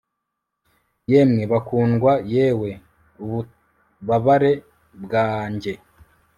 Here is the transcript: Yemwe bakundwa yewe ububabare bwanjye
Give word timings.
Yemwe 1.11 1.43
bakundwa 1.51 2.11
yewe 2.33 2.69
ububabare 3.23 4.53
bwanjye 5.03 5.73